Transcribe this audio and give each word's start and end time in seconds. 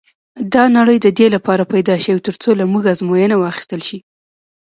دا 0.53 0.63
نړۍ 0.77 0.97
د 1.01 1.07
دې 1.17 1.27
لپاره 1.35 1.69
پيدا 1.73 1.95
شوې 2.03 2.21
تر 2.27 2.35
څو 2.41 2.49
له 2.59 2.65
موږ 2.71 2.83
ازموینه 2.93 3.35
واخیستل 3.37 3.81
شي. 3.87 3.97